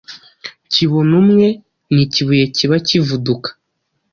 [0.71, 1.47] Kibonumwe
[1.93, 3.49] ni ikibuye kiba kivuduka